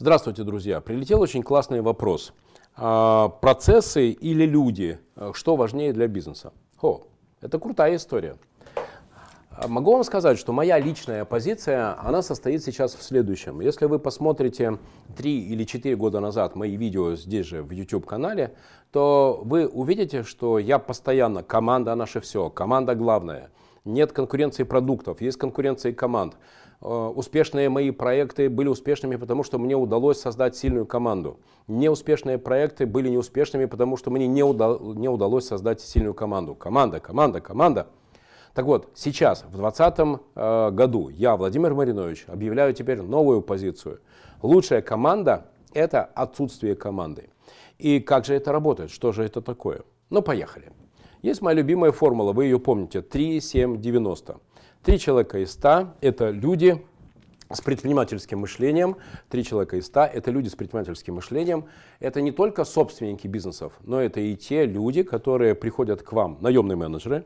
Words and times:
Здравствуйте, 0.00 0.44
друзья. 0.44 0.80
Прилетел 0.80 1.20
очень 1.20 1.42
классный 1.42 1.80
вопрос. 1.80 2.32
А, 2.76 3.30
процессы 3.30 4.10
или 4.10 4.46
люди? 4.46 5.00
А, 5.16 5.32
что 5.34 5.56
важнее 5.56 5.92
для 5.92 6.06
бизнеса? 6.06 6.52
О, 6.80 7.02
это 7.40 7.58
крутая 7.58 7.96
история. 7.96 8.36
А, 9.50 9.66
могу 9.66 9.94
вам 9.94 10.04
сказать, 10.04 10.38
что 10.38 10.52
моя 10.52 10.78
личная 10.78 11.24
позиция, 11.24 12.00
она 12.00 12.22
состоит 12.22 12.62
сейчас 12.62 12.94
в 12.94 13.02
следующем. 13.02 13.58
Если 13.58 13.86
вы 13.86 13.98
посмотрите 13.98 14.78
3 15.16 15.40
или 15.40 15.64
4 15.64 15.96
года 15.96 16.20
назад 16.20 16.54
мои 16.54 16.76
видео 16.76 17.16
здесь 17.16 17.46
же 17.46 17.64
в 17.64 17.72
YouTube-канале, 17.72 18.54
то 18.92 19.42
вы 19.44 19.66
увидите, 19.66 20.22
что 20.22 20.60
я 20.60 20.78
постоянно, 20.78 21.42
команда 21.42 21.96
наше 21.96 22.20
все, 22.20 22.50
команда 22.50 22.94
главная. 22.94 23.50
Нет 23.84 24.12
конкуренции 24.12 24.62
продуктов, 24.62 25.20
есть 25.20 25.38
конкуренция 25.38 25.92
команд. 25.92 26.36
Э, 26.80 27.12
успешные 27.14 27.68
мои 27.68 27.90
проекты 27.90 28.48
были 28.48 28.68
успешными, 28.68 29.16
потому 29.16 29.42
что 29.42 29.58
мне 29.58 29.76
удалось 29.76 30.20
создать 30.20 30.56
сильную 30.56 30.86
команду. 30.86 31.40
Неуспешные 31.66 32.38
проекты 32.38 32.86
были 32.86 33.08
неуспешными, 33.08 33.64
потому 33.64 33.96
что 33.96 34.10
мне 34.10 34.26
не, 34.26 34.42
удал, 34.42 34.94
не 34.94 35.08
удалось 35.08 35.46
создать 35.46 35.80
сильную 35.80 36.14
команду. 36.14 36.54
Команда, 36.54 37.00
команда, 37.00 37.40
команда. 37.40 37.88
Так 38.54 38.64
вот, 38.64 38.90
сейчас, 38.94 39.42
в 39.42 39.56
2020 39.56 40.20
э, 40.34 40.70
году, 40.70 41.08
я, 41.08 41.36
Владимир 41.36 41.74
Маринович, 41.74 42.24
объявляю 42.28 42.72
теперь 42.74 43.02
новую 43.02 43.42
позицию. 43.42 44.00
Лучшая 44.42 44.82
команда– 44.82 45.46
это 45.72 46.04
отсутствие 46.04 46.76
команды. 46.76 47.30
И 47.78 48.00
как 48.00 48.24
же 48.24 48.34
это 48.34 48.52
работает? 48.52 48.90
Что 48.90 49.12
же 49.12 49.24
это 49.24 49.40
такое? 49.40 49.82
Ну, 50.10 50.22
поехали. 50.22 50.72
Есть 51.22 51.42
моя 51.42 51.56
любимая 51.56 51.90
формула, 51.92 52.32
вы 52.32 52.44
ее 52.44 52.58
помните, 52.58 53.02
3, 53.02 53.40
7, 53.40 53.80
90. 53.80 54.36
Три 54.82 54.98
человека 54.98 55.38
из 55.38 55.52
ста– 55.52 55.94
это 56.00 56.30
люди 56.30 56.84
с 57.50 57.60
предпринимательским 57.60 58.40
мышлением. 58.40 58.96
Три 59.28 59.44
человека 59.44 59.76
из 59.76 59.86
ста– 59.86 60.06
это 60.12 60.30
люди 60.30 60.48
с 60.48 60.54
предпринимательским 60.54 61.14
мышлением. 61.14 61.66
Это 61.98 62.20
не 62.20 62.30
только 62.30 62.64
собственники 62.64 63.26
бизнесов, 63.26 63.72
но 63.82 64.00
это 64.00 64.20
и 64.20 64.36
те 64.36 64.66
люди, 64.66 65.02
которые 65.02 65.54
приходят 65.54 66.02
к 66.02 66.12
вам, 66.12 66.38
наемные 66.40 66.76
менеджеры, 66.76 67.24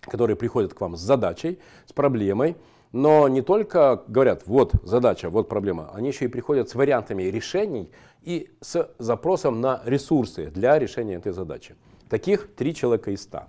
которые 0.00 0.36
приходят 0.36 0.74
к 0.74 0.80
вам 0.80 0.96
с 0.96 1.00
задачей, 1.00 1.58
с 1.86 1.92
проблемой, 1.92 2.56
но 2.92 3.28
не 3.28 3.42
только 3.42 4.02
говорят, 4.06 4.46
вот 4.46 4.72
задача, 4.84 5.28
вот 5.28 5.48
проблема, 5.48 5.90
они 5.92 6.08
еще 6.08 6.26
и 6.26 6.28
приходят 6.28 6.68
с 6.68 6.74
вариантами 6.74 7.24
решений 7.24 7.90
и 8.22 8.50
с 8.60 8.88
запросом 8.98 9.60
на 9.60 9.82
ресурсы 9.84 10.46
для 10.46 10.78
решения 10.78 11.14
этой 11.16 11.32
задачи. 11.32 11.74
Таких 12.08 12.54
три 12.54 12.74
человека 12.74 13.10
из 13.10 13.22
ста. 13.22 13.48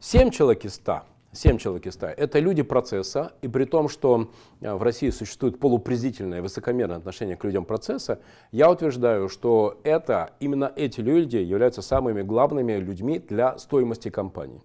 Семь 0.00 0.30
человек 0.30 0.64
из 0.64 0.74
ста 0.74 1.04
7 1.32 1.58
человек 1.58 1.86
из 1.86 1.94
100. 1.94 2.06
Это 2.08 2.38
люди 2.38 2.62
процесса, 2.62 3.32
и 3.40 3.48
при 3.48 3.64
том, 3.64 3.88
что 3.88 4.30
э, 4.60 4.74
в 4.74 4.82
России 4.82 5.10
существует 5.10 5.58
полупрезрительное, 5.58 6.42
высокомерное 6.42 6.98
отношение 6.98 7.36
к 7.36 7.44
людям 7.44 7.64
процесса, 7.64 8.20
я 8.50 8.70
утверждаю, 8.70 9.28
что 9.28 9.80
это, 9.82 10.30
именно 10.40 10.70
эти 10.76 11.00
люди 11.00 11.38
являются 11.38 11.80
самыми 11.80 12.22
главными 12.22 12.74
людьми 12.74 13.18
для 13.18 13.56
стоимости 13.58 14.10
компании. 14.10 14.62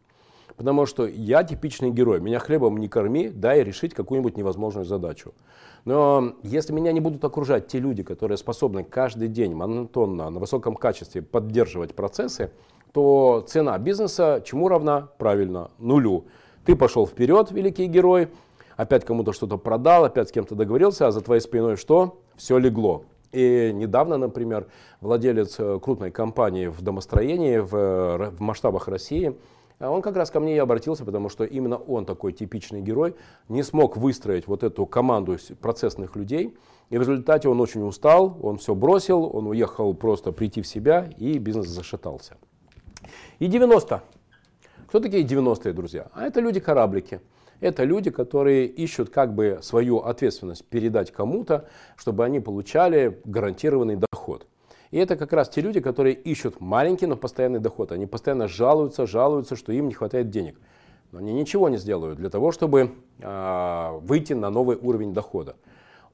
Потому 0.57 0.87
что 0.87 1.05
я 1.05 1.43
типичный 1.43 1.91
герой. 1.91 2.19
Меня 2.19 2.39
хлебом 2.39 2.77
не 2.77 2.89
корми, 2.89 3.29
дай 3.29 3.63
решить 3.63 3.93
какую-нибудь 3.93 4.37
невозможную 4.37 4.85
задачу. 4.85 5.33
Но 5.85 6.33
если 6.41 6.73
меня 6.73 6.91
не 6.91 6.99
будут 6.99 7.23
окружать 7.23 7.67
те 7.67 7.79
люди, 7.79 8.03
которые 8.03 8.37
способны 8.37 8.83
каждый 8.83 9.27
день 9.29 9.53
монотонно, 9.53 10.29
на 10.29 10.39
высоком 10.39 10.75
качестве 10.75 11.21
поддерживать 11.21 11.95
процессы, 11.95 12.51
то 12.91 13.45
цена 13.47 13.77
бизнеса 13.77 14.41
чему 14.43 14.67
равна? 14.67 15.09
Правильно, 15.17 15.69
нулю. 15.77 16.25
Ты 16.67 16.75
пошел 16.75 17.07
вперед, 17.07 17.49
великий 17.51 17.85
герой, 17.85 18.27
опять 18.75 19.05
кому-то 19.05 19.31
что-то 19.31 19.57
продал, 19.57 20.03
опять 20.03 20.27
с 20.27 20.31
кем-то 20.33 20.53
договорился, 20.53 21.07
а 21.07 21.11
за 21.13 21.21
твоей 21.21 21.39
спиной 21.39 21.77
что? 21.77 22.19
Все 22.35 22.57
легло. 22.57 23.05
И 23.31 23.71
недавно, 23.73 24.17
например, 24.17 24.67
владелец 24.99 25.55
э, 25.59 25.79
крупной 25.81 26.11
компании 26.11 26.67
в 26.67 26.81
домостроении 26.81 27.59
в, 27.59 27.73
э, 27.73 28.29
в 28.31 28.41
масштабах 28.41 28.89
России, 28.89 29.37
э, 29.79 29.87
он 29.87 30.01
как 30.01 30.17
раз 30.17 30.29
ко 30.29 30.41
мне 30.41 30.57
и 30.57 30.59
обратился, 30.59 31.05
потому 31.05 31.29
что 31.29 31.45
именно 31.45 31.77
он 31.77 32.05
такой 32.05 32.33
типичный 32.33 32.81
герой, 32.81 33.15
не 33.47 33.63
смог 33.63 33.95
выстроить 33.95 34.45
вот 34.45 34.63
эту 34.65 34.85
команду 34.85 35.37
процессных 35.61 36.17
людей. 36.17 36.57
И 36.89 36.97
в 36.97 36.99
результате 36.99 37.47
он 37.47 37.61
очень 37.61 37.87
устал, 37.87 38.37
он 38.43 38.57
все 38.57 38.75
бросил, 38.75 39.23
он 39.33 39.47
уехал 39.47 39.93
просто 39.93 40.33
прийти 40.33 40.61
в 40.61 40.67
себя, 40.67 41.09
и 41.17 41.37
бизнес 41.37 41.67
зашатался. 41.67 42.35
И 43.39 43.47
90 43.47 44.03
кто 44.87 45.01
такие 45.01 45.23
90-е, 45.23 45.73
друзья? 45.73 46.07
А 46.13 46.25
это 46.25 46.39
люди-кораблики. 46.39 47.19
Это 47.59 47.83
люди, 47.83 48.09
которые 48.09 48.67
ищут 48.67 49.09
как 49.09 49.35
бы 49.35 49.59
свою 49.61 49.97
ответственность 49.97 50.63
передать 50.65 51.11
кому-то, 51.11 51.67
чтобы 51.97 52.23
они 52.23 52.39
получали 52.39 53.19
гарантированный 53.25 53.97
доход. 53.97 54.47
И 54.91 54.97
это 54.97 55.17
как 55.17 55.33
раз 55.33 55.49
те 55.49 55.59
люди, 55.59 55.81
которые 55.81 56.15
ищут 56.15 56.61
маленький, 56.61 57.07
но 57.07 57.17
постоянный 57.17 57.59
доход. 57.59 57.91
Они 57.91 58.05
постоянно 58.05 58.47
жалуются, 58.47 59.05
жалуются, 59.05 59.57
что 59.57 59.73
им 59.73 59.89
не 59.89 59.93
хватает 59.93 60.29
денег. 60.29 60.55
Но 61.11 61.19
они 61.19 61.33
ничего 61.33 61.67
не 61.67 61.77
сделают 61.77 62.17
для 62.17 62.29
того, 62.29 62.51
чтобы 62.51 62.93
э, 63.19 63.99
выйти 64.01 64.33
на 64.33 64.49
новый 64.49 64.77
уровень 64.77 65.13
дохода. 65.13 65.55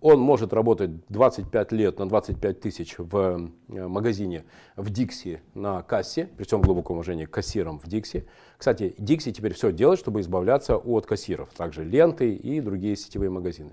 Он 0.04 0.20
может 0.20 0.52
работать 0.52 0.92
25 1.08 1.72
лет 1.72 1.98
на 1.98 2.10
25 2.10 2.60
тысяч 2.60 2.96
в 2.98 3.50
э, 3.70 3.88
магазине 3.88 4.44
в 4.76 4.90
Дикси 4.90 5.42
на 5.54 5.82
кассе, 5.82 6.30
при 6.36 6.44
всем 6.44 6.62
глубоком 6.62 6.98
уважении 6.98 7.24
к 7.24 7.32
кассирам 7.32 7.80
в 7.80 7.88
Дикси. 7.88 8.28
Кстати, 8.58 8.96
Дикси 8.98 9.32
теперь 9.32 9.54
все 9.54 9.72
делает, 9.72 9.98
чтобы 9.98 10.20
избавляться 10.20 10.76
от 10.76 11.06
кассиров, 11.06 11.54
также 11.54 11.86
ленты 11.86 12.34
и 12.34 12.60
другие 12.60 12.98
сетевые 12.98 13.30
магазины. 13.30 13.72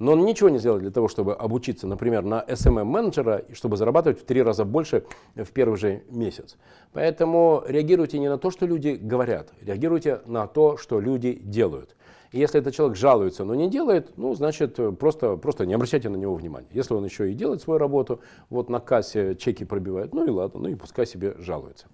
Но 0.00 0.12
он 0.12 0.24
ничего 0.24 0.48
не 0.48 0.58
сделал 0.58 0.80
для 0.80 0.90
того, 0.90 1.06
чтобы 1.06 1.34
обучиться, 1.34 1.86
например, 1.86 2.24
на 2.24 2.44
SMM-менеджера, 2.48 3.36
и 3.36 3.54
чтобы 3.54 3.76
зарабатывать 3.76 4.18
в 4.18 4.24
три 4.24 4.42
раза 4.42 4.64
больше 4.64 5.04
в 5.36 5.52
первый 5.52 5.76
же 5.76 6.02
месяц. 6.08 6.56
Поэтому 6.92 7.62
реагируйте 7.68 8.18
не 8.18 8.28
на 8.28 8.38
то, 8.38 8.50
что 8.50 8.66
люди 8.66 8.98
говорят, 9.00 9.52
реагируйте 9.60 10.20
на 10.26 10.48
то, 10.48 10.76
что 10.78 10.98
люди 10.98 11.34
делают. 11.34 11.94
И 12.32 12.38
если 12.38 12.60
этот 12.60 12.74
человек 12.74 12.96
жалуется, 12.96 13.44
но 13.44 13.54
не 13.54 13.68
делает, 13.68 14.16
ну, 14.16 14.34
значит, 14.34 14.78
просто, 14.98 15.36
просто 15.36 15.66
не 15.66 15.74
обращайте 15.74 16.08
на 16.08 16.16
него 16.16 16.34
внимания. 16.34 16.68
Если 16.70 16.94
он 16.94 17.04
еще 17.04 17.30
и 17.30 17.34
делает 17.34 17.60
свою 17.60 17.78
работу, 17.78 18.20
вот 18.50 18.70
на 18.70 18.78
кассе 18.78 19.34
чеки 19.34 19.64
пробивает, 19.64 20.14
ну 20.14 20.24
и 20.26 20.30
ладно, 20.30 20.60
ну 20.60 20.68
и 20.68 20.76
пускай 20.76 21.06
себе 21.06 21.34
жалуется. 21.38 21.86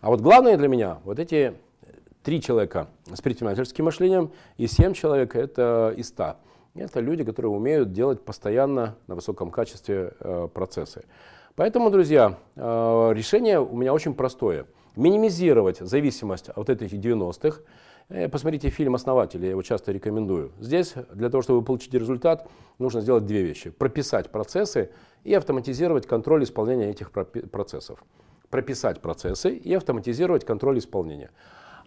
А 0.00 0.08
вот 0.08 0.20
главное 0.20 0.56
для 0.56 0.68
меня, 0.68 0.98
вот 1.04 1.18
эти 1.18 1.54
три 2.22 2.40
человека 2.40 2.88
с 3.12 3.20
предпринимательским 3.20 3.84
мышлением 3.84 4.32
и 4.56 4.66
семь 4.66 4.94
человек 4.94 5.36
это 5.36 5.92
из 5.96 6.08
ста. 6.08 6.38
Это 6.74 7.00
люди, 7.00 7.22
которые 7.22 7.52
умеют 7.52 7.92
делать 7.92 8.24
постоянно 8.24 8.96
на 9.06 9.14
высоком 9.14 9.50
качестве 9.50 10.14
э, 10.20 10.48
процессы. 10.54 11.04
Поэтому, 11.54 11.90
друзья, 11.90 12.38
э, 12.56 13.10
решение 13.14 13.60
у 13.60 13.76
меня 13.76 13.92
очень 13.92 14.14
простое. 14.14 14.64
Минимизировать 14.96 15.78
зависимость 15.78 16.48
от 16.48 16.70
этих 16.70 16.92
90-х, 16.92 17.58
Э, 17.58 17.66
посмотрите 18.30 18.68
фильм 18.70 18.94
«Основатель», 18.94 19.44
я 19.44 19.50
его 19.50 19.62
часто 19.62 19.92
рекомендую. 19.92 20.52
Здесь 20.60 20.94
для 21.12 21.30
того, 21.30 21.42
чтобы 21.42 21.64
получить 21.64 21.94
результат, 21.94 22.48
нужно 22.78 23.00
сделать 23.00 23.26
две 23.26 23.42
вещи. 23.42 23.70
Прописать 23.70 24.30
процессы 24.30 24.90
и 25.24 25.34
автоматизировать 25.34 26.06
контроль 26.06 26.44
исполнения 26.44 26.90
этих 26.90 27.10
процессов. 27.10 28.04
Прописать 28.50 29.00
процессы 29.00 29.54
и 29.54 29.72
автоматизировать 29.74 30.44
контроль 30.44 30.78
исполнения. 30.78 31.30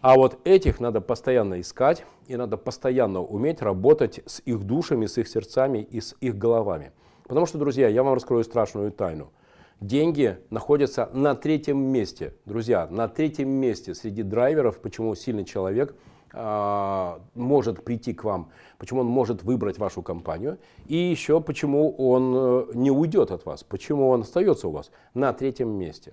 А 0.00 0.14
вот 0.14 0.38
этих 0.44 0.78
надо 0.78 1.00
постоянно 1.00 1.60
искать, 1.60 2.04
и 2.26 2.36
надо 2.36 2.56
постоянно 2.56 3.22
уметь 3.22 3.62
работать 3.62 4.20
с 4.26 4.40
их 4.44 4.64
душами, 4.64 5.06
с 5.06 5.16
их 5.18 5.28
сердцами 5.28 5.78
и 5.78 6.00
с 6.00 6.14
их 6.20 6.36
головами. 6.36 6.92
Потому 7.26 7.46
что, 7.46 7.58
друзья, 7.58 7.88
я 7.88 8.02
вам 8.02 8.14
раскрою 8.14 8.44
страшную 8.44 8.92
тайну. 8.92 9.32
Деньги 9.80 10.38
находятся 10.50 11.10
на 11.12 11.34
третьем 11.34 11.78
месте. 11.78 12.34
Друзья, 12.44 12.86
на 12.90 13.08
третьем 13.08 13.48
месте 13.48 13.94
среди 13.94 14.22
драйверов, 14.22 14.80
почему 14.80 15.14
сильный 15.14 15.44
человек– 15.44 15.94
а, 16.38 17.20
может 17.34 17.82
прийти 17.82 18.12
к 18.12 18.22
вам, 18.22 18.50
почему 18.76 19.00
он 19.00 19.06
может 19.06 19.42
выбрать 19.42 19.78
вашу 19.78 20.02
компанию, 20.02 20.58
и 20.86 20.94
еще 20.94 21.40
почему 21.40 21.92
он 21.96 22.34
э, 22.36 22.66
не 22.74 22.90
уйдет 22.90 23.30
от 23.30 23.46
вас, 23.46 23.64
почему 23.64 24.10
он 24.10 24.20
остается 24.20 24.68
у 24.68 24.70
вас 24.70 24.90
на 25.14 25.32
третьем 25.32 25.70
месте. 25.70 26.12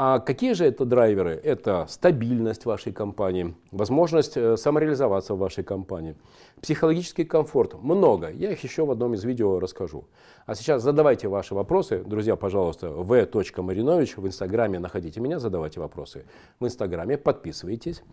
А 0.00 0.20
какие 0.20 0.52
же 0.52 0.64
это 0.64 0.84
драйверы? 0.84 1.40
Это 1.42 1.86
стабильность 1.88 2.66
вашей 2.66 2.92
компании, 2.92 3.56
возможность 3.72 4.36
э, 4.36 4.56
самореализоваться 4.56 5.34
в 5.34 5.38
вашей 5.38 5.64
компании, 5.64 6.14
психологический 6.62 7.24
комфорт. 7.24 7.74
Много. 7.82 8.30
Я 8.30 8.52
их 8.52 8.62
еще 8.62 8.86
в 8.86 8.92
одном 8.92 9.14
из 9.14 9.24
видео 9.24 9.58
расскажу. 9.58 10.04
А 10.46 10.54
сейчас 10.54 10.84
задавайте 10.84 11.26
ваши 11.26 11.52
вопросы. 11.52 12.04
Друзья, 12.06 12.36
пожалуйста, 12.36 12.90
v.marinovich 12.90 14.20
в 14.20 14.24
инстаграме 14.24 14.78
находите 14.78 15.18
меня, 15.20 15.40
задавайте 15.40 15.80
вопросы. 15.80 16.26
В 16.60 16.66
инстаграме 16.66 17.18
подписывайтесь. 17.18 18.04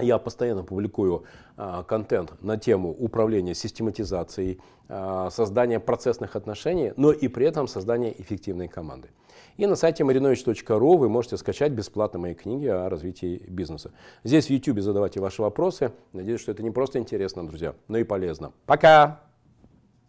Я 0.00 0.18
постоянно 0.18 0.62
публикую 0.62 1.24
а, 1.56 1.82
контент 1.82 2.32
на 2.42 2.56
тему 2.56 2.90
управления 2.90 3.54
систематизацией, 3.54 4.60
а, 4.88 5.30
создания 5.30 5.80
процессных 5.80 6.34
отношений, 6.34 6.92
но 6.96 7.12
и 7.12 7.28
при 7.28 7.46
этом 7.46 7.68
создания 7.68 8.14
эффективной 8.18 8.68
команды. 8.68 9.10
И 9.58 9.66
на 9.66 9.76
сайте 9.76 10.02
marinovich.ru 10.02 10.96
вы 10.96 11.08
можете 11.10 11.36
скачать 11.36 11.72
бесплатно 11.72 12.18
мои 12.18 12.34
книги 12.34 12.66
о 12.66 12.88
развитии 12.88 13.42
бизнеса. 13.48 13.92
Здесь 14.24 14.46
в 14.46 14.50
YouTube 14.50 14.80
задавайте 14.80 15.20
ваши 15.20 15.42
вопросы. 15.42 15.92
Надеюсь, 16.12 16.40
что 16.40 16.52
это 16.52 16.62
не 16.62 16.70
просто 16.70 16.98
интересно, 16.98 17.46
друзья, 17.46 17.74
но 17.88 17.98
и 17.98 18.04
полезно. 18.04 18.52
Пока! 18.64 19.31